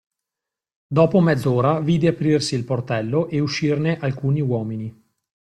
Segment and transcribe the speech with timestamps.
[0.87, 4.99] Dopo mezz'ora, vide aprirsi il portello e uscirne alcuni uomini.